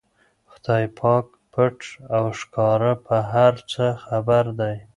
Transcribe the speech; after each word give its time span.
خدای 0.51 0.85
پاک 0.99 1.25
پټ 1.53 1.77
او 2.15 2.25
ښکاره 2.39 2.93
په 3.05 3.15
هر 3.31 3.53
څه 3.71 3.85
خبر 4.03 4.43
دی. 4.59 4.75